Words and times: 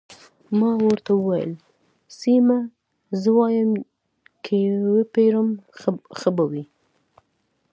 ما 0.59 0.71
ورته 0.85 1.11
وویل: 1.15 1.51
سیمه، 2.19 2.59
زه 3.21 3.29
وایم 3.37 3.71
که 4.43 4.53
يې 4.63 4.71
وپېرم، 4.95 5.49
ښه 6.19 6.29
به 6.35 6.43
وي. 6.51 6.63